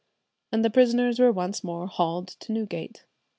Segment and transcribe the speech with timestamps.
[0.51, 3.05] and the prisoners were once more haled to Newgate.